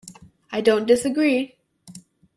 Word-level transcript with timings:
I 0.51 0.61
don't 0.61 0.87
disagree. 0.87 1.53